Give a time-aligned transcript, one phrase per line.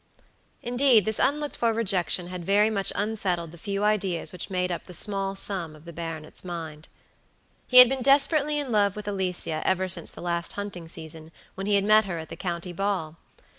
[0.63, 4.85] Indeed, this unlooked for rejection had very much unsettled the few ideas which made up
[4.85, 6.89] the small sum of the baronet's mind.
[7.67, 11.67] He had been desperately in love with Alicia ever since the last hunting season, when
[11.67, 13.17] he had met her at the county ball.